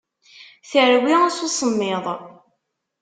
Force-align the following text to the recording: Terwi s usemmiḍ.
Terwi 0.69 1.15
s 1.35 1.37
usemmiḍ. 1.47 2.05